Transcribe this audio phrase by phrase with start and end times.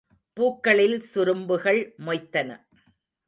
[0.37, 2.49] பூக்களில் சுரும்புகள் மொய்த்தன.